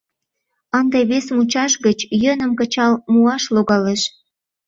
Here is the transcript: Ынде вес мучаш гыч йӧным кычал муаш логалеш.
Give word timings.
Ынде 0.79 0.99
вес 1.09 1.25
мучаш 1.35 1.73
гыч 1.85 1.99
йӧным 2.21 2.51
кычал 2.59 2.93
муаш 3.11 3.43
логалеш. 3.55 4.01